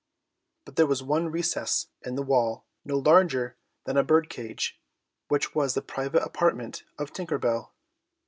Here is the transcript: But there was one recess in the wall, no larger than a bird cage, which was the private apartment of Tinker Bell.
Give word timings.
But 0.65 0.77
there 0.77 0.87
was 0.87 1.03
one 1.03 1.29
recess 1.29 1.89
in 2.03 2.15
the 2.15 2.23
wall, 2.23 2.65
no 2.83 2.97
larger 2.97 3.55
than 3.83 3.97
a 3.97 4.03
bird 4.03 4.31
cage, 4.31 4.81
which 5.27 5.53
was 5.53 5.75
the 5.75 5.81
private 5.83 6.23
apartment 6.23 6.81
of 6.97 7.13
Tinker 7.13 7.37
Bell. 7.37 7.71